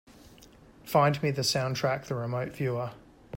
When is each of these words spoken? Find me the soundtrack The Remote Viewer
Find 0.83 1.21
me 1.21 1.29
the 1.29 1.43
soundtrack 1.43 2.05
The 2.05 2.15
Remote 2.15 2.53
Viewer 2.53 2.93